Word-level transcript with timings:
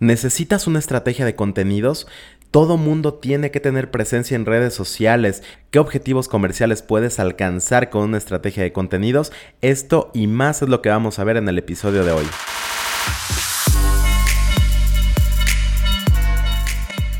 ¿Necesitas 0.00 0.68
una 0.68 0.78
estrategia 0.78 1.24
de 1.24 1.34
contenidos? 1.34 2.06
Todo 2.52 2.76
mundo 2.76 3.14
tiene 3.14 3.50
que 3.50 3.58
tener 3.58 3.90
presencia 3.90 4.36
en 4.36 4.46
redes 4.46 4.72
sociales. 4.72 5.42
¿Qué 5.70 5.80
objetivos 5.80 6.28
comerciales 6.28 6.82
puedes 6.82 7.18
alcanzar 7.18 7.90
con 7.90 8.04
una 8.04 8.18
estrategia 8.18 8.62
de 8.62 8.72
contenidos? 8.72 9.32
Esto 9.60 10.10
y 10.14 10.28
más 10.28 10.62
es 10.62 10.68
lo 10.68 10.82
que 10.82 10.88
vamos 10.88 11.18
a 11.18 11.24
ver 11.24 11.36
en 11.36 11.48
el 11.48 11.58
episodio 11.58 12.04
de 12.04 12.12
hoy. 12.12 12.26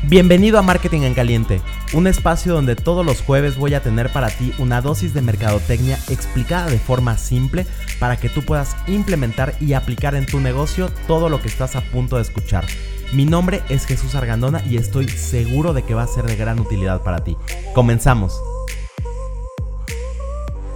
Bienvenido 0.09 0.57
a 0.57 0.63
Marketing 0.63 1.01
en 1.01 1.13
Caliente, 1.13 1.61
un 1.93 2.07
espacio 2.07 2.55
donde 2.55 2.75
todos 2.75 3.05
los 3.05 3.21
jueves 3.21 3.57
voy 3.57 3.75
a 3.75 3.83
tener 3.83 4.11
para 4.11 4.29
ti 4.29 4.51
una 4.57 4.81
dosis 4.81 5.13
de 5.13 5.21
mercadotecnia 5.21 5.99
explicada 6.09 6.67
de 6.67 6.79
forma 6.79 7.15
simple 7.15 7.67
para 7.99 8.17
que 8.17 8.27
tú 8.27 8.41
puedas 8.41 8.75
implementar 8.87 9.53
y 9.61 9.73
aplicar 9.73 10.15
en 10.15 10.25
tu 10.25 10.39
negocio 10.39 10.89
todo 11.05 11.29
lo 11.29 11.43
que 11.43 11.47
estás 11.47 11.75
a 11.75 11.81
punto 11.81 12.15
de 12.15 12.23
escuchar. 12.23 12.65
Mi 13.13 13.25
nombre 13.25 13.61
es 13.69 13.85
Jesús 13.85 14.15
Argandona 14.15 14.63
y 14.67 14.77
estoy 14.77 15.07
seguro 15.07 15.73
de 15.73 15.83
que 15.83 15.93
va 15.93 16.01
a 16.01 16.07
ser 16.07 16.25
de 16.25 16.35
gran 16.35 16.59
utilidad 16.59 17.03
para 17.03 17.23
ti. 17.23 17.37
Comenzamos. 17.75 18.41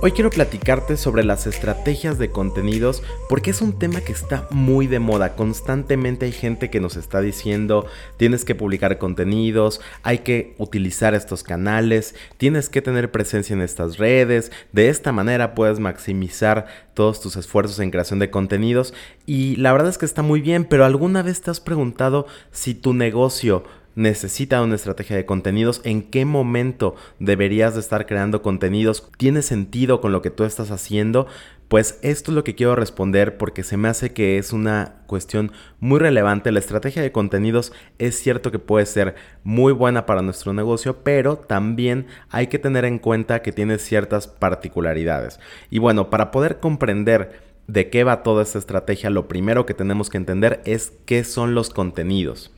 Hoy 0.05 0.11
quiero 0.11 0.31
platicarte 0.31 0.97
sobre 0.97 1.23
las 1.23 1.47
estrategias 1.47 2.17
de 2.17 2.29
contenidos 2.29 3.01
porque 3.29 3.51
es 3.51 3.61
un 3.61 3.79
tema 3.79 4.01
que 4.01 4.11
está 4.11 4.49
muy 4.51 4.85
de 4.85 4.99
moda. 4.99 5.37
Constantemente 5.37 6.25
hay 6.25 6.33
gente 6.33 6.69
que 6.69 6.81
nos 6.81 6.97
está 6.97 7.21
diciendo 7.21 7.85
tienes 8.17 8.43
que 8.43 8.53
publicar 8.53 8.97
contenidos, 8.97 9.79
hay 10.01 10.17
que 10.17 10.55
utilizar 10.57 11.13
estos 11.13 11.41
canales, 11.41 12.15
tienes 12.35 12.67
que 12.67 12.81
tener 12.81 13.11
presencia 13.11 13.53
en 13.53 13.61
estas 13.61 13.97
redes. 13.97 14.51
De 14.73 14.89
esta 14.89 15.13
manera 15.13 15.55
puedes 15.55 15.79
maximizar 15.79 16.65
todos 16.95 17.21
tus 17.21 17.37
esfuerzos 17.37 17.79
en 17.79 17.89
creación 17.89 18.19
de 18.19 18.29
contenidos 18.29 18.93
y 19.25 19.55
la 19.55 19.71
verdad 19.71 19.87
es 19.87 19.97
que 19.97 20.05
está 20.05 20.21
muy 20.21 20.41
bien, 20.41 20.65
pero 20.65 20.83
¿alguna 20.83 21.21
vez 21.21 21.39
te 21.41 21.49
has 21.49 21.61
preguntado 21.61 22.27
si 22.51 22.75
tu 22.75 22.93
negocio 22.93 23.63
necesita 23.95 24.61
una 24.61 24.75
estrategia 24.75 25.15
de 25.15 25.25
contenidos, 25.25 25.81
en 25.83 26.01
qué 26.03 26.25
momento 26.25 26.95
deberías 27.19 27.73
de 27.73 27.79
estar 27.79 28.05
creando 28.05 28.41
contenidos, 28.41 29.09
tiene 29.17 29.41
sentido 29.41 30.01
con 30.01 30.11
lo 30.11 30.21
que 30.21 30.31
tú 30.31 30.43
estás 30.43 30.71
haciendo, 30.71 31.27
pues 31.67 31.97
esto 32.03 32.29
es 32.29 32.35
lo 32.35 32.43
que 32.43 32.53
quiero 32.53 32.75
responder 32.75 33.37
porque 33.37 33.63
se 33.63 33.77
me 33.77 33.87
hace 33.87 34.13
que 34.13 34.37
es 34.37 34.53
una 34.53 35.01
cuestión 35.07 35.51
muy 35.79 35.99
relevante. 35.99 36.51
La 36.51 36.59
estrategia 36.59 37.01
de 37.01 37.11
contenidos 37.11 37.73
es 37.97 38.15
cierto 38.19 38.51
que 38.51 38.59
puede 38.59 38.85
ser 38.85 39.15
muy 39.43 39.73
buena 39.73 40.05
para 40.05 40.21
nuestro 40.21 40.53
negocio, 40.53 41.03
pero 41.03 41.35
también 41.35 42.05
hay 42.29 42.45
que 42.45 42.59
tener 42.59 42.85
en 42.85 42.99
cuenta 42.99 43.41
que 43.41 43.51
tiene 43.51 43.79
ciertas 43.79 44.27
particularidades. 44.27 45.39
Y 45.71 45.79
bueno, 45.79 46.11
para 46.11 46.29
poder 46.29 46.59
comprender 46.59 47.41
de 47.65 47.89
qué 47.89 48.03
va 48.03 48.21
toda 48.21 48.43
esta 48.43 48.59
estrategia, 48.59 49.09
lo 49.09 49.27
primero 49.27 49.65
que 49.65 49.73
tenemos 49.73 50.11
que 50.11 50.17
entender 50.17 50.61
es 50.65 50.93
qué 51.05 51.23
son 51.23 51.55
los 51.55 51.71
contenidos. 51.71 52.51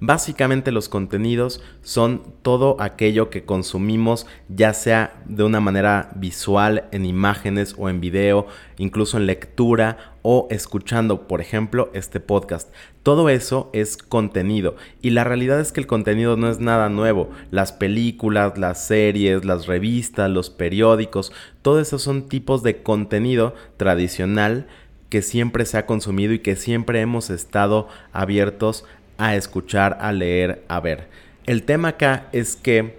Básicamente 0.00 0.70
los 0.70 0.88
contenidos 0.88 1.60
son 1.82 2.22
todo 2.42 2.76
aquello 2.78 3.30
que 3.30 3.44
consumimos, 3.44 4.26
ya 4.48 4.72
sea 4.72 5.20
de 5.26 5.42
una 5.42 5.58
manera 5.58 6.12
visual, 6.14 6.84
en 6.92 7.04
imágenes 7.04 7.74
o 7.76 7.88
en 7.88 8.00
video, 8.00 8.46
incluso 8.76 9.16
en 9.16 9.26
lectura 9.26 10.14
o 10.22 10.46
escuchando, 10.50 11.26
por 11.26 11.40
ejemplo, 11.40 11.90
este 11.94 12.20
podcast. 12.20 12.72
Todo 13.02 13.28
eso 13.28 13.70
es 13.72 13.96
contenido 13.96 14.76
y 15.02 15.10
la 15.10 15.24
realidad 15.24 15.58
es 15.58 15.72
que 15.72 15.80
el 15.80 15.88
contenido 15.88 16.36
no 16.36 16.48
es 16.48 16.60
nada 16.60 16.88
nuevo. 16.88 17.30
Las 17.50 17.72
películas, 17.72 18.56
las 18.56 18.86
series, 18.86 19.44
las 19.44 19.66
revistas, 19.66 20.30
los 20.30 20.48
periódicos, 20.48 21.32
todo 21.62 21.80
eso 21.80 21.98
son 21.98 22.28
tipos 22.28 22.62
de 22.62 22.84
contenido 22.84 23.56
tradicional 23.76 24.68
que 25.08 25.22
siempre 25.22 25.64
se 25.64 25.78
ha 25.78 25.86
consumido 25.86 26.34
y 26.34 26.40
que 26.40 26.56
siempre 26.56 27.00
hemos 27.00 27.30
estado 27.30 27.88
abiertos 28.12 28.84
a 29.18 29.36
escuchar, 29.36 29.98
a 30.00 30.12
leer, 30.12 30.64
a 30.68 30.80
ver. 30.80 31.08
El 31.44 31.64
tema 31.64 31.88
acá 31.88 32.26
es 32.32 32.56
que 32.56 32.98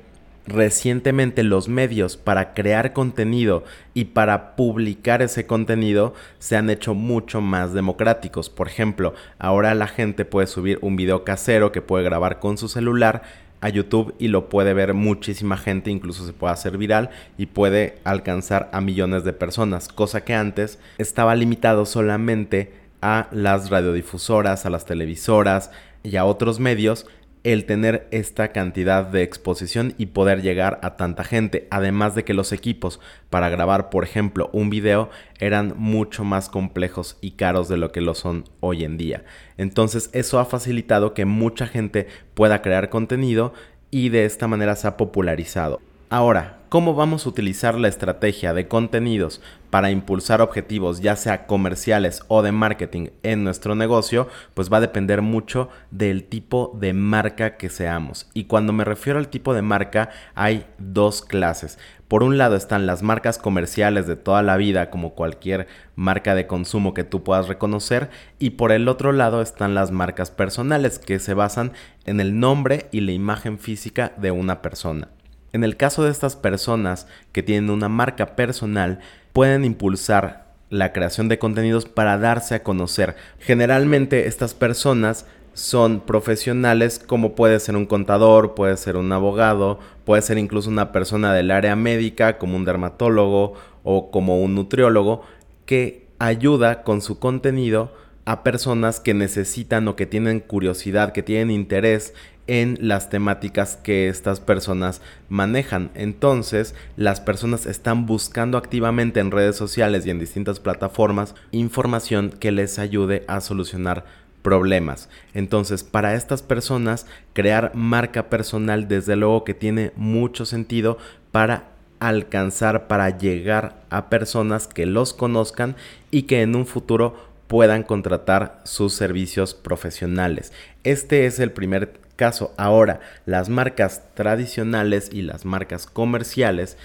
recientemente 0.49 1.43
los 1.43 1.69
medios 1.69 2.17
para 2.17 2.53
crear 2.53 2.93
contenido 2.93 3.63
y 3.93 4.05
para 4.05 4.55
publicar 4.55 5.21
ese 5.21 5.45
contenido 5.45 6.13
se 6.39 6.57
han 6.57 6.69
hecho 6.69 6.93
mucho 6.93 7.41
más 7.41 7.73
democráticos. 7.73 8.49
Por 8.49 8.67
ejemplo, 8.67 9.13
ahora 9.37 9.73
la 9.75 9.87
gente 9.87 10.25
puede 10.25 10.47
subir 10.47 10.79
un 10.81 10.95
video 10.95 11.23
casero 11.23 11.71
que 11.71 11.81
puede 11.81 12.03
grabar 12.03 12.39
con 12.39 12.57
su 12.57 12.67
celular 12.67 13.21
a 13.61 13.69
YouTube 13.69 14.15
y 14.19 14.29
lo 14.29 14.49
puede 14.49 14.73
ver 14.73 14.93
muchísima 14.93 15.57
gente, 15.57 15.91
incluso 15.91 16.25
se 16.25 16.33
puede 16.33 16.53
hacer 16.53 16.77
viral 16.77 17.09
y 17.37 17.47
puede 17.47 17.97
alcanzar 18.03 18.69
a 18.71 18.81
millones 18.81 19.23
de 19.23 19.33
personas, 19.33 19.89
cosa 19.89 20.23
que 20.23 20.33
antes 20.33 20.79
estaba 20.97 21.35
limitado 21.35 21.85
solamente 21.85 22.78
a 23.01 23.27
las 23.31 23.69
radiodifusoras, 23.69 24.65
a 24.65 24.69
las 24.69 24.85
televisoras, 24.85 25.71
y 26.03 26.15
a 26.15 26.25
otros 26.25 26.59
medios 26.59 27.05
el 27.43 27.65
tener 27.65 28.07
esta 28.11 28.49
cantidad 28.49 29.05
de 29.05 29.23
exposición 29.23 29.93
y 29.97 30.07
poder 30.07 30.41
llegar 30.41 30.77
a 30.83 30.97
tanta 30.97 31.23
gente. 31.23 31.67
Además 31.71 32.13
de 32.13 32.25
que 32.25 32.33
los 32.33 32.51
equipos 32.51 32.99
para 33.29 33.47
grabar, 33.47 33.89
por 33.89 34.03
ejemplo, 34.03 34.49
un 34.51 34.69
video 34.69 35.09
eran 35.39 35.73
mucho 35.77 36.25
más 36.25 36.49
complejos 36.49 37.17
y 37.21 37.31
caros 37.31 37.69
de 37.69 37.77
lo 37.77 37.93
que 37.93 38.01
lo 38.01 38.13
son 38.13 38.43
hoy 38.59 38.83
en 38.83 38.97
día. 38.97 39.23
Entonces 39.57 40.09
eso 40.13 40.39
ha 40.39 40.45
facilitado 40.45 41.13
que 41.13 41.25
mucha 41.25 41.65
gente 41.65 42.07
pueda 42.33 42.61
crear 42.61 42.89
contenido 42.89 43.53
y 43.89 44.09
de 44.09 44.25
esta 44.25 44.47
manera 44.47 44.75
se 44.75 44.87
ha 44.87 44.97
popularizado. 44.97 45.79
Ahora, 46.09 46.58
¿cómo 46.69 46.93
vamos 46.93 47.25
a 47.25 47.29
utilizar 47.29 47.75
la 47.75 47.87
estrategia 47.87 48.53
de 48.53 48.67
contenidos 48.67 49.41
para 49.71 49.89
impulsar 49.89 50.39
objetivos 50.39 51.01
ya 51.01 51.15
sea 51.15 51.47
comerciales 51.47 52.21
o 52.27 52.43
de 52.43 52.51
marketing 52.51 53.07
en 53.23 53.43
nuestro 53.43 53.73
negocio? 53.73 54.27
Pues 54.53 54.71
va 54.71 54.77
a 54.77 54.81
depender 54.81 55.23
mucho 55.23 55.69
del 55.89 56.23
tipo 56.23 56.77
de 56.79 56.93
marca 56.93 57.57
que 57.57 57.69
seamos. 57.69 58.29
Y 58.35 58.43
cuando 58.43 58.71
me 58.71 58.85
refiero 58.85 59.17
al 59.17 59.29
tipo 59.29 59.55
de 59.55 59.63
marca 59.63 60.11
hay 60.35 60.67
dos 60.77 61.23
clases. 61.23 61.79
Por 62.07 62.23
un 62.23 62.37
lado 62.37 62.55
están 62.55 62.85
las 62.85 63.03
marcas 63.03 63.39
comerciales 63.39 64.05
de 64.05 64.15
toda 64.15 64.43
la 64.43 64.57
vida, 64.57 64.89
como 64.89 65.13
cualquier 65.13 65.67
marca 65.95 66.35
de 66.35 66.47
consumo 66.47 66.93
que 66.93 67.03
tú 67.03 67.23
puedas 67.23 67.47
reconocer, 67.47 68.09
y 68.39 68.51
por 68.51 68.71
el 68.71 68.87
otro 68.87 69.11
lado 69.11 69.41
están 69.41 69.75
las 69.75 69.91
marcas 69.91 70.31
personales, 70.31 70.97
que 70.97 71.19
se 71.19 71.35
basan 71.35 71.71
en 72.05 72.19
el 72.19 72.39
nombre 72.39 72.87
y 72.91 73.01
la 73.01 73.11
imagen 73.11 73.59
física 73.59 74.13
de 74.17 74.31
una 74.31 74.63
persona. 74.63 75.09
En 75.53 75.63
el 75.63 75.77
caso 75.77 76.03
de 76.03 76.11
estas 76.11 76.35
personas 76.35 77.07
que 77.31 77.43
tienen 77.43 77.69
una 77.69 77.89
marca 77.89 78.35
personal, 78.35 78.99
pueden 79.33 79.65
impulsar 79.65 80.49
la 80.69 80.93
creación 80.93 81.29
de 81.29 81.39
contenidos 81.39 81.85
para 81.85 82.17
darse 82.17 82.55
a 82.55 82.63
conocer. 82.63 83.15
Generalmente 83.39 84.27
estas 84.27 84.53
personas 84.53 85.25
son 85.53 86.01
profesionales 86.01 86.99
como 87.05 87.35
puede 87.35 87.59
ser 87.59 87.75
un 87.75 87.85
contador, 87.85 88.53
puede 88.53 88.77
ser 88.77 88.95
un 88.95 89.11
abogado, 89.11 89.79
puede 90.05 90.21
ser 90.21 90.37
incluso 90.37 90.69
una 90.69 90.91
persona 90.91 91.33
del 91.33 91.51
área 91.51 91.75
médica 91.75 92.37
como 92.37 92.55
un 92.55 92.65
dermatólogo 92.65 93.53
o 93.83 94.11
como 94.11 94.41
un 94.41 94.55
nutriólogo 94.55 95.23
que 95.65 96.07
ayuda 96.19 96.83
con 96.83 97.01
su 97.01 97.19
contenido 97.19 97.93
a 98.25 98.43
personas 98.43 98.99
que 98.99 99.13
necesitan 99.13 99.87
o 99.87 99.95
que 99.95 100.05
tienen 100.05 100.39
curiosidad, 100.39 101.13
que 101.13 101.23
tienen 101.23 101.49
interés 101.49 102.13
en 102.49 102.79
las 102.81 103.11
temáticas 103.11 103.77
que 103.77 104.09
estas 104.09 104.39
personas 104.39 105.01
manejan. 105.29 105.91
Entonces, 105.93 106.73
las 106.97 107.21
personas 107.21 107.67
están 107.67 108.07
buscando 108.07 108.57
activamente 108.57 109.19
en 109.19 109.29
redes 109.29 109.55
sociales 109.55 110.03
y 110.05 110.09
en 110.09 110.17
distintas 110.17 110.59
plataformas 110.59 111.35
información 111.51 112.31
que 112.31 112.51
les 112.51 112.79
ayude 112.79 113.23
a 113.27 113.39
solucionar 113.41 114.03
problemas. 114.41 115.09
Entonces, 115.35 115.83
para 115.83 116.15
estas 116.15 116.41
personas, 116.41 117.05
crear 117.33 117.75
marca 117.75 118.29
personal 118.29 118.87
desde 118.87 119.15
luego 119.15 119.43
que 119.43 119.53
tiene 119.53 119.91
mucho 119.95 120.43
sentido 120.47 120.97
para 121.31 121.65
alcanzar, 121.99 122.87
para 122.87 123.15
llegar 123.15 123.83
a 123.91 124.09
personas 124.09 124.65
que 124.65 124.87
los 124.87 125.13
conozcan 125.13 125.75
y 126.09 126.23
que 126.23 126.41
en 126.41 126.55
un 126.55 126.65
futuro 126.65 127.29
puedan 127.45 127.83
contratar 127.83 128.59
sus 128.63 128.93
servicios 128.93 129.53
profesionales. 129.53 130.51
Este 130.83 131.27
es 131.27 131.39
el 131.39 131.51
primer 131.51 132.08
caso. 132.19 132.53
Ahora, 132.57 132.99
las 133.25 133.47
marcas 133.47 134.03
tradicionales 134.13 135.09
y 135.13 135.21
las 135.21 135.45
marcas 135.45 135.87
comerciales 135.87 136.77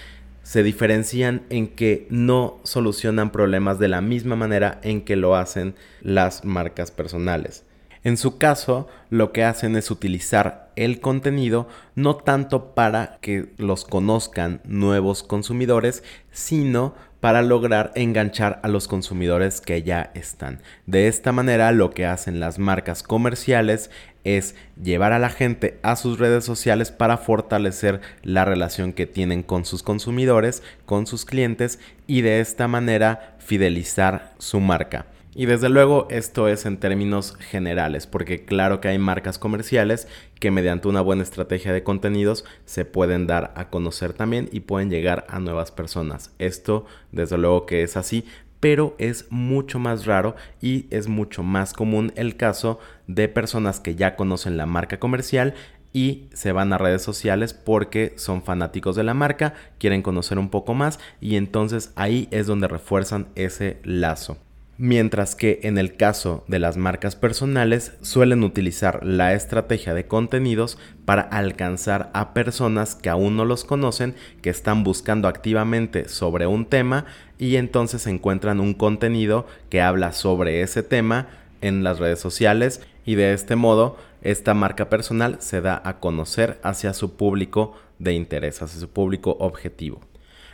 se 0.43 0.63
diferencian 0.63 1.43
en 1.49 1.67
que 1.67 2.07
no 2.09 2.61
solucionan 2.63 3.31
problemas 3.31 3.77
de 3.77 3.89
la 3.89 3.99
misma 3.99 4.37
manera 4.37 4.79
en 4.81 5.01
que 5.01 5.17
lo 5.17 5.35
hacen 5.35 5.75
las 6.01 6.45
marcas 6.45 6.89
personales. 6.89 7.65
En 8.05 8.15
su 8.15 8.37
caso, 8.37 8.87
lo 9.09 9.33
que 9.33 9.43
hacen 9.43 9.75
es 9.75 9.91
utilizar 9.91 10.71
el 10.77 11.01
contenido 11.01 11.67
no 11.95 12.15
tanto 12.15 12.73
para 12.75 13.17
que 13.19 13.51
los 13.57 13.83
conozcan 13.83 14.61
nuevos 14.63 15.23
consumidores, 15.23 16.03
sino 16.31 16.93
para 17.19 17.41
lograr 17.41 17.91
enganchar 17.95 18.59
a 18.61 18.67
los 18.67 18.87
consumidores 18.87 19.59
que 19.59 19.81
ya 19.81 20.11
están. 20.13 20.61
De 20.85 21.07
esta 21.07 21.31
manera 21.31 21.71
lo 21.71 21.89
que 21.89 22.05
hacen 22.05 22.39
las 22.39 22.59
marcas 22.59 23.01
comerciales 23.01 23.89
es 24.25 24.55
llevar 24.83 25.13
a 25.13 25.19
la 25.19 25.29
gente 25.29 25.79
a 25.81 25.95
sus 25.95 26.19
redes 26.19 26.43
sociales 26.43 26.91
para 26.91 27.17
fortalecer 27.17 28.01
la 28.23 28.43
relación 28.43 28.91
que 28.91 29.05
tienen 29.05 29.43
con 29.43 29.63
sus 29.63 29.83
consumidores, 29.83 30.61
con 30.85 31.07
sus 31.07 31.23
clientes 31.23 31.79
y 32.07 32.21
de 32.21 32.41
esta 32.41 32.67
manera 32.67 33.37
fidelizar 33.39 34.33
su 34.37 34.59
marca. 34.59 35.05
Y 35.37 35.47
desde 35.47 35.67
luego 35.67 36.07
esto 36.09 36.47
es 36.47 36.65
en 36.65 36.77
términos 36.77 37.35
generales, 37.37 38.07
porque 38.07 38.45
claro 38.45 38.79
que 38.79 38.87
hay 38.87 38.97
marcas 38.97 39.37
comerciales 39.37 40.07
que 40.39 40.49
mediante 40.49 40.87
una 40.87 41.01
buena 41.01 41.23
estrategia 41.23 41.73
de 41.73 41.83
contenidos 41.83 42.45
se 42.63 42.85
pueden 42.85 43.27
dar 43.27 43.51
a 43.57 43.69
conocer 43.69 44.13
también 44.13 44.47
y 44.53 44.61
pueden 44.61 44.89
llegar 44.89 45.25
a 45.27 45.39
nuevas 45.39 45.71
personas. 45.71 46.33
Esto 46.39 46.85
desde 47.11 47.37
luego 47.37 47.65
que 47.65 47.83
es 47.83 47.97
así, 47.97 48.25
pero 48.65 48.95
es 48.97 49.27
mucho 49.29 49.77
más 49.77 50.07
raro 50.07 50.35
y 50.59 50.87
es 50.89 51.07
mucho 51.07 51.43
más 51.43 51.71
común 51.71 52.11
el 52.15 52.35
caso 52.35 52.79
de 53.05 53.27
personas 53.27 53.79
que 53.79 53.93
ya 53.93 54.15
conocen 54.15 54.57
la 54.57 54.65
marca 54.65 54.97
comercial 54.97 55.53
y 55.93 56.29
se 56.33 56.51
van 56.51 56.73
a 56.73 56.79
redes 56.79 57.03
sociales 57.03 57.53
porque 57.53 58.13
son 58.15 58.41
fanáticos 58.41 58.95
de 58.95 59.03
la 59.03 59.13
marca, 59.13 59.53
quieren 59.77 60.01
conocer 60.01 60.39
un 60.39 60.49
poco 60.49 60.73
más 60.73 60.99
y 61.21 61.35
entonces 61.35 61.93
ahí 61.95 62.27
es 62.31 62.47
donde 62.47 62.67
refuerzan 62.67 63.27
ese 63.35 63.77
lazo. 63.83 64.39
Mientras 64.77 65.35
que 65.35 65.61
en 65.63 65.77
el 65.77 65.95
caso 65.95 66.43
de 66.49 66.59
las 66.59 66.75
marcas 66.75 67.15
personales 67.15 67.93
suelen 68.01 68.43
utilizar 68.43 69.05
la 69.05 69.33
estrategia 69.33 69.93
de 69.93 70.05
contenidos 70.05 70.77
para 71.05 71.21
alcanzar 71.21 72.09
a 72.13 72.33
personas 72.33 72.93
que 72.95 73.07
aún 73.07 73.37
no 73.37 73.45
los 73.45 73.63
conocen, 73.63 74.15
que 74.41 74.49
están 74.49 74.83
buscando 74.83 75.29
activamente 75.29 76.09
sobre 76.09 76.45
un 76.45 76.65
tema 76.65 77.05
y 77.37 77.55
entonces 77.55 78.05
encuentran 78.05 78.59
un 78.59 78.73
contenido 78.73 79.47
que 79.69 79.81
habla 79.81 80.11
sobre 80.11 80.61
ese 80.61 80.83
tema 80.83 81.29
en 81.61 81.85
las 81.85 81.99
redes 81.99 82.19
sociales 82.19 82.81
y 83.05 83.15
de 83.15 83.31
este 83.31 83.55
modo 83.55 83.95
esta 84.23 84.53
marca 84.53 84.89
personal 84.89 85.37
se 85.39 85.61
da 85.61 85.81
a 85.85 86.01
conocer 86.01 86.59
hacia 86.63 86.93
su 86.93 87.15
público 87.15 87.77
de 87.99 88.11
interés, 88.11 88.61
hacia 88.61 88.81
su 88.81 88.89
público 88.89 89.37
objetivo. 89.39 90.01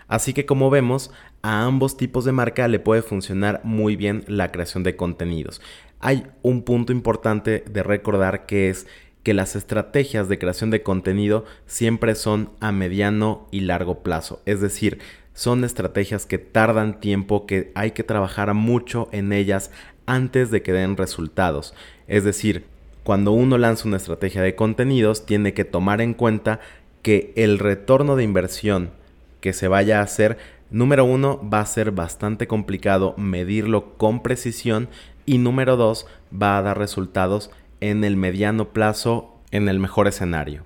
Así 0.08 0.34
que 0.34 0.46
como 0.46 0.70
vemos, 0.70 1.10
a 1.42 1.64
ambos 1.66 1.98
tipos 1.98 2.26
de 2.26 2.32
marca 2.32 2.68
le 2.68 2.80
puede 2.80 3.02
funcionar 3.02 3.62
muy 3.64 3.96
bien 3.96 4.24
la 4.28 4.52
creación 4.52 4.84
de 4.84 4.96
contenidos. 4.96 5.62
Hay 6.00 6.28
un 6.42 6.64
punto 6.64 6.92
importante 6.92 7.64
de 7.70 7.84
recordar 7.84 8.46
que 8.46 8.70
es 8.70 8.88
que 9.24 9.34
las 9.34 9.56
estrategias 9.56 10.30
de 10.30 10.40
creación 10.40 10.72
de 10.72 10.82
contenido 10.82 11.46
siempre 11.68 12.16
son 12.16 12.50
a 12.60 12.72
mediano 12.72 13.48
y 13.52 13.62
largo 13.62 14.00
plazo. 14.00 14.42
Es 14.46 14.62
decir, 14.62 15.00
son 15.34 15.64
estrategias 15.64 16.26
que 16.26 16.38
tardan 16.38 17.00
tiempo, 17.00 17.46
que 17.46 17.72
hay 17.76 17.92
que 17.92 18.04
trabajar 18.04 18.54
mucho 18.54 19.10
en 19.12 19.32
ellas 19.32 19.72
antes 20.06 20.52
de 20.52 20.62
que 20.62 20.74
den 20.74 20.98
resultados. 20.98 21.74
Es 22.08 22.24
decir, 22.24 22.66
cuando 23.04 23.32
uno 23.32 23.58
lanza 23.58 23.88
una 23.88 23.98
estrategia 23.98 24.42
de 24.42 24.56
contenidos, 24.56 25.26
tiene 25.26 25.54
que 25.54 25.66
tomar 25.66 26.02
en 26.02 26.14
cuenta 26.14 26.60
que 27.02 27.34
el 27.36 27.60
retorno 27.60 28.16
de 28.16 28.24
inversión 28.24 28.92
que 29.40 29.54
se 29.54 29.68
vaya 29.68 30.00
a 30.00 30.04
hacer, 30.04 30.38
número 30.72 31.06
uno, 31.06 31.40
va 31.48 31.60
a 31.60 31.66
ser 31.66 31.92
bastante 31.92 32.48
complicado 32.48 33.14
medirlo 33.18 33.98
con 33.98 34.24
precisión 34.24 34.90
y 35.26 35.38
número 35.38 35.78
dos, 35.78 36.08
va 36.34 36.58
a 36.58 36.62
dar 36.62 36.78
resultados 36.78 37.52
en 37.82 38.04
el 38.04 38.16
mediano 38.16 38.70
plazo, 38.70 39.40
en 39.52 39.70
el 39.70 39.80
mejor 39.80 40.08
escenario. 40.08 40.64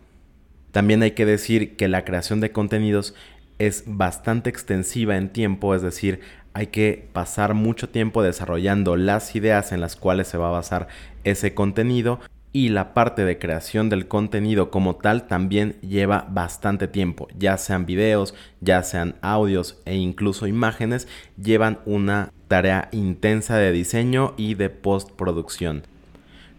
También 0.72 1.02
hay 1.04 1.12
que 1.12 1.26
decir 1.26 1.76
que 1.76 1.88
la 1.88 2.06
creación 2.06 2.40
de 2.40 2.52
contenidos 2.52 3.16
es 3.60 3.84
bastante 3.88 4.50
extensiva 4.50 5.18
en 5.18 5.30
tiempo, 5.30 5.74
es 5.76 5.82
decir, 5.82 6.20
hay 6.54 6.68
que 6.68 7.10
pasar 7.12 7.54
mucho 7.54 7.90
tiempo 7.90 8.24
desarrollando 8.24 8.96
las 8.96 9.36
ideas 9.36 9.72
en 9.72 9.82
las 9.82 9.96
cuales 9.96 10.28
se 10.28 10.38
va 10.38 10.48
a 10.48 10.52
basar 10.52 10.88
ese 11.24 11.54
contenido 11.54 12.20
y 12.56 12.70
la 12.70 12.94
parte 12.94 13.26
de 13.26 13.38
creación 13.38 13.90
del 13.90 14.08
contenido 14.08 14.72
como 14.72 14.96
tal 14.96 15.28
también 15.28 15.76
lleva 15.82 16.26
bastante 16.30 16.88
tiempo, 16.88 17.28
ya 17.38 17.58
sean 17.58 17.86
videos, 17.86 18.34
ya 18.62 18.82
sean 18.82 19.16
audios 19.22 19.82
e 19.84 19.96
incluso 19.96 20.48
imágenes, 20.48 21.10
llevan 21.36 21.80
una 21.86 22.32
tarea 22.48 22.88
intensa 22.94 23.58
de 23.58 23.74
diseño 23.74 24.36
y 24.38 24.54
de 24.54 24.70
postproducción. 24.70 25.84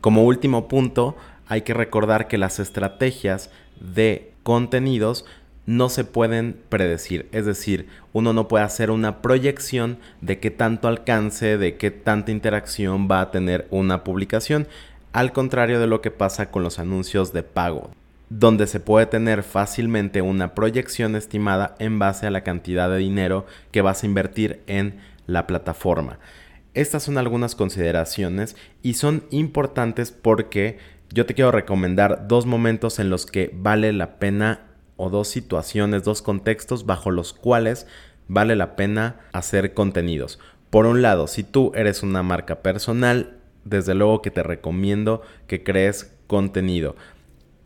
Como 0.03 0.25
último 0.25 0.69
punto, 0.69 1.17
hay 1.47 1.63
que 1.63 1.73
recordar 1.73 2.29
que 2.29 2.37
las 2.37 2.59
estrategias 2.59 3.51
de 3.81 4.35
contenidos 4.43 5.25
no 5.65 5.89
se 5.89 6.05
pueden 6.05 6.61
predecir. 6.69 7.27
Es 7.33 7.47
decir, 7.47 7.89
uno 8.13 8.35
no 8.35 8.49
puede 8.49 8.65
hacer 8.65 8.91
una 8.91 9.23
proyección 9.23 9.97
de 10.21 10.41
qué 10.41 10.51
tanto 10.51 10.89
alcance, 10.89 11.57
de 11.57 11.79
qué 11.79 11.91
tanta 11.91 12.33
interacción 12.33 13.09
va 13.11 13.23
a 13.23 13.31
tener 13.31 13.67
una 13.71 14.05
publicación 14.05 14.69
al 15.17 15.33
contrario 15.33 15.81
de 15.81 15.87
lo 15.87 16.03
que 16.03 16.11
pasa 16.11 16.51
con 16.51 16.63
los 16.63 16.79
anuncios 16.79 17.33
de 17.33 17.43
pago, 17.43 17.91
donde 18.29 18.67
se 18.67 18.81
puede 18.81 19.07
tener 19.07 19.45
fácilmente 19.45 20.21
una 20.21 20.55
proyección 20.55 21.17
estimada 21.17 21.75
en 21.79 21.99
base 21.99 22.27
a 22.27 22.31
la 22.31 22.43
cantidad 22.43 22.91
de 22.91 22.99
dinero 22.99 23.47
que 23.71 23.81
vas 23.81 24.03
a 24.03 24.07
invertir 24.07 24.61
en 24.67 24.99
la 25.27 25.47
plataforma. 25.47 26.19
Estas 26.75 27.05
son 27.05 27.17
algunas 27.17 27.55
consideraciones 27.55 28.57
y 28.83 28.93
son 28.93 29.25
importantes 29.31 30.13
porque 30.13 30.77
yo 31.09 31.25
te 31.25 31.33
quiero 31.33 31.51
recomendar 31.51 32.29
dos 32.29 32.45
momentos 32.45 32.99
en 32.99 33.09
los 33.09 33.25
que 33.25 33.51
vale 33.55 33.95
la 33.95 34.19
pena 34.19 34.67
o 34.99 35.09
dos 35.09 35.29
situaciones, 35.29 36.05
dos 36.05 36.21
contextos 36.21 36.85
bajo 36.85 37.11
los 37.11 37.33
cuales 37.33 37.87
vale 38.29 38.55
la 38.55 38.77
pena 38.77 39.21
hacer 39.33 39.73
contenidos. 39.73 40.39
Por 40.69 40.85
un 40.85 41.01
lado, 41.01 41.27
si 41.27 41.43
tú 41.43 41.73
eres 41.75 42.03
una 42.03 42.23
marca 42.23 42.57
personal 42.57 43.36
desde 43.67 43.95
luego 43.95 44.23
que 44.23 44.31
te 44.31 44.43
recomiendo 44.43 45.23
que 45.47 45.63
crees 45.63 46.15
contenido. 46.27 46.97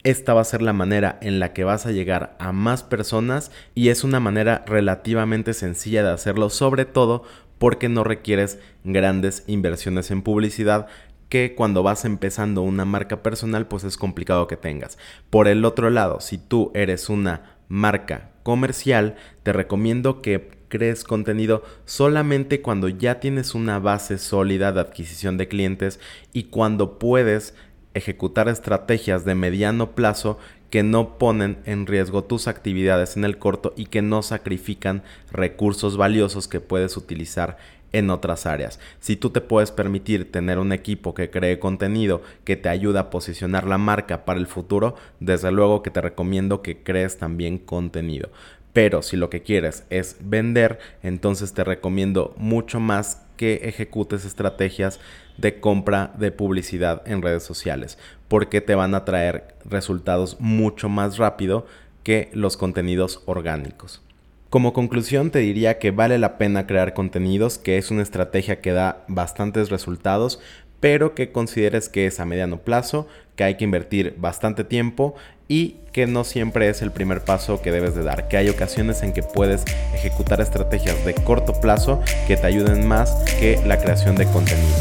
Esta 0.02 0.32
va 0.32 0.40
a 0.40 0.44
ser 0.44 0.62
la 0.62 0.72
manera 0.72 1.18
en 1.20 1.40
la 1.40 1.52
que 1.52 1.64
vas 1.64 1.84
a 1.84 1.92
llegar 1.92 2.34
a 2.38 2.52
más 2.52 2.82
personas 2.82 3.52
y 3.74 3.90
es 3.90 4.02
una 4.02 4.18
manera 4.18 4.64
relativamente 4.66 5.52
sencilla 5.52 6.02
de 6.02 6.10
hacerlo, 6.10 6.48
sobre 6.48 6.86
todo 6.86 7.22
porque 7.58 7.90
no 7.90 8.02
requieres 8.02 8.58
grandes 8.82 9.44
inversiones 9.46 10.10
en 10.10 10.22
publicidad 10.22 10.86
que 11.28 11.54
cuando 11.54 11.82
vas 11.82 12.06
empezando 12.06 12.62
una 12.62 12.86
marca 12.86 13.22
personal 13.22 13.66
pues 13.66 13.84
es 13.84 13.98
complicado 13.98 14.46
que 14.46 14.56
tengas. 14.56 14.96
Por 15.28 15.48
el 15.48 15.66
otro 15.66 15.90
lado, 15.90 16.20
si 16.20 16.38
tú 16.38 16.72
eres 16.74 17.10
una 17.10 17.58
marca 17.68 18.30
comercial, 18.42 19.16
te 19.42 19.52
recomiendo 19.52 20.22
que 20.22 20.59
crees 20.70 21.04
contenido 21.04 21.62
solamente 21.84 22.62
cuando 22.62 22.88
ya 22.88 23.20
tienes 23.20 23.54
una 23.54 23.78
base 23.78 24.16
sólida 24.16 24.72
de 24.72 24.80
adquisición 24.80 25.36
de 25.36 25.48
clientes 25.48 26.00
y 26.32 26.44
cuando 26.44 26.98
puedes 26.98 27.54
ejecutar 27.92 28.48
estrategias 28.48 29.26
de 29.26 29.34
mediano 29.34 29.90
plazo 29.90 30.38
que 30.70 30.82
no 30.82 31.18
ponen 31.18 31.58
en 31.66 31.86
riesgo 31.86 32.24
tus 32.24 32.48
actividades 32.48 33.16
en 33.16 33.24
el 33.24 33.36
corto 33.36 33.74
y 33.76 33.86
que 33.86 34.00
no 34.00 34.22
sacrifican 34.22 35.02
recursos 35.32 35.96
valiosos 35.96 36.48
que 36.48 36.60
puedes 36.60 36.96
utilizar 36.96 37.58
en 37.92 38.10
otras 38.10 38.46
áreas. 38.46 38.78
Si 39.00 39.16
tú 39.16 39.30
te 39.30 39.40
puedes 39.40 39.72
permitir 39.72 40.30
tener 40.30 40.58
un 40.58 40.72
equipo 40.72 41.12
que 41.12 41.28
cree 41.28 41.58
contenido 41.58 42.22
que 42.44 42.56
te 42.56 42.68
ayuda 42.68 43.00
a 43.00 43.10
posicionar 43.10 43.66
la 43.66 43.78
marca 43.78 44.24
para 44.24 44.38
el 44.38 44.46
futuro, 44.46 44.94
desde 45.18 45.50
luego 45.50 45.82
que 45.82 45.90
te 45.90 46.00
recomiendo 46.00 46.62
que 46.62 46.82
crees 46.82 47.18
también 47.18 47.58
contenido. 47.58 48.30
Pero 48.72 49.02
si 49.02 49.16
lo 49.16 49.30
que 49.30 49.42
quieres 49.42 49.84
es 49.90 50.16
vender, 50.20 50.78
entonces 51.02 51.52
te 51.52 51.64
recomiendo 51.64 52.34
mucho 52.36 52.80
más 52.80 53.22
que 53.36 53.60
ejecutes 53.64 54.24
estrategias 54.24 55.00
de 55.38 55.60
compra 55.60 56.12
de 56.18 56.30
publicidad 56.30 57.02
en 57.06 57.22
redes 57.22 57.42
sociales, 57.42 57.98
porque 58.28 58.60
te 58.60 58.74
van 58.74 58.94
a 58.94 59.04
traer 59.04 59.54
resultados 59.64 60.36
mucho 60.40 60.88
más 60.88 61.16
rápido 61.16 61.66
que 62.02 62.30
los 62.32 62.56
contenidos 62.56 63.22
orgánicos. 63.26 64.02
Como 64.50 64.72
conclusión 64.72 65.30
te 65.30 65.38
diría 65.38 65.78
que 65.78 65.92
vale 65.92 66.18
la 66.18 66.36
pena 66.36 66.66
crear 66.66 66.92
contenidos, 66.92 67.56
que 67.56 67.78
es 67.78 67.90
una 67.90 68.02
estrategia 68.02 68.60
que 68.60 68.72
da 68.72 69.04
bastantes 69.06 69.70
resultados, 69.70 70.40
pero 70.80 71.14
que 71.14 71.30
consideres 71.30 71.88
que 71.88 72.06
es 72.06 72.20
a 72.20 72.24
mediano 72.24 72.62
plazo, 72.62 73.06
que 73.36 73.44
hay 73.44 73.56
que 73.56 73.64
invertir 73.64 74.14
bastante 74.18 74.64
tiempo 74.64 75.14
y 75.46 75.76
que 75.92 76.06
no 76.06 76.24
siempre 76.24 76.68
es 76.68 76.82
el 76.82 76.90
primer 76.90 77.24
paso 77.24 77.60
que 77.60 77.72
debes 77.72 77.94
de 77.94 78.02
dar, 78.02 78.28
que 78.28 78.36
hay 78.36 78.48
ocasiones 78.48 79.02
en 79.02 79.12
que 79.12 79.22
puedes 79.22 79.64
ejecutar 79.94 80.40
estrategias 80.40 81.04
de 81.04 81.14
corto 81.14 81.60
plazo 81.60 82.00
que 82.26 82.36
te 82.36 82.46
ayuden 82.46 82.86
más 82.86 83.12
que 83.38 83.60
la 83.66 83.78
creación 83.78 84.16
de 84.16 84.26
contenido. 84.26 84.76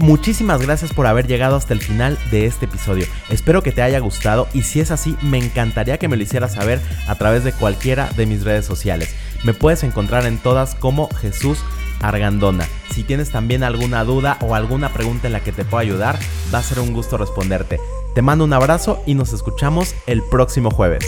Muchísimas 0.00 0.60
gracias 0.60 0.92
por 0.92 1.06
haber 1.06 1.26
llegado 1.26 1.56
hasta 1.56 1.72
el 1.72 1.80
final 1.80 2.18
de 2.30 2.46
este 2.46 2.66
episodio. 2.66 3.06
Espero 3.30 3.62
que 3.62 3.72
te 3.72 3.80
haya 3.80 4.00
gustado 4.00 4.48
y 4.52 4.62
si 4.62 4.80
es 4.80 4.90
así, 4.90 5.16
me 5.22 5.38
encantaría 5.38 5.98
que 5.98 6.08
me 6.08 6.16
lo 6.16 6.22
hicieras 6.22 6.54
saber 6.54 6.80
a 7.06 7.14
través 7.14 7.44
de 7.44 7.52
cualquiera 7.52 8.10
de 8.16 8.26
mis 8.26 8.44
redes 8.44 8.66
sociales. 8.66 9.14
Me 9.44 9.54
puedes 9.54 9.82
encontrar 9.82 10.26
en 10.26 10.38
todas 10.38 10.74
como 10.74 11.08
Jesús 11.14 11.64
Argandona. 12.08 12.66
Si 12.90 13.02
tienes 13.02 13.30
también 13.30 13.64
alguna 13.64 14.04
duda 14.04 14.38
o 14.40 14.54
alguna 14.54 14.92
pregunta 14.92 15.26
en 15.26 15.32
la 15.32 15.42
que 15.42 15.52
te 15.52 15.64
pueda 15.64 15.82
ayudar, 15.82 16.18
va 16.52 16.58
a 16.58 16.62
ser 16.62 16.80
un 16.80 16.92
gusto 16.92 17.16
responderte. 17.16 17.78
Te 18.14 18.22
mando 18.22 18.44
un 18.44 18.52
abrazo 18.52 19.02
y 19.06 19.14
nos 19.14 19.32
escuchamos 19.32 19.94
el 20.06 20.22
próximo 20.30 20.70
jueves. 20.70 21.04